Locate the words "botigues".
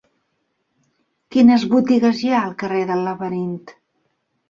1.75-2.25